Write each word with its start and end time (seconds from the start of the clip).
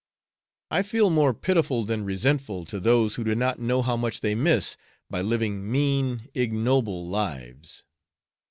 I 0.71 0.81
feel 0.81 1.11
more 1.11 1.31
pitiful 1.31 1.83
than 1.83 2.03
resentful 2.03 2.65
to 2.65 2.79
those 2.79 3.13
who 3.13 3.23
do 3.23 3.35
not 3.35 3.59
know 3.59 3.83
how 3.83 3.95
much 3.95 4.21
they 4.21 4.33
miss 4.33 4.75
by 5.11 5.21
living 5.21 5.71
mean, 5.71 6.27
ignoble 6.33 7.07
lives." 7.07 7.83